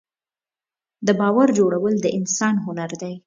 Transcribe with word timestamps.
د 1.07 1.09
باور 1.19 1.47
جوړول 1.57 1.93
د 2.01 2.05
انسان 2.19 2.55
هنر 2.65 2.91
دی. 3.01 3.13